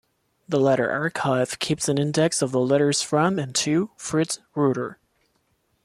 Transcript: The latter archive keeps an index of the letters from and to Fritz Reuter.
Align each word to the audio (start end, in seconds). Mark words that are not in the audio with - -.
The 0.49 0.59
latter 0.59 0.89
archive 0.89 1.59
keeps 1.59 1.87
an 1.87 1.99
index 1.99 2.41
of 2.41 2.51
the 2.51 2.59
letters 2.59 3.03
from 3.03 3.37
and 3.37 3.53
to 3.53 3.91
Fritz 3.97 4.39
Reuter. 4.55 4.97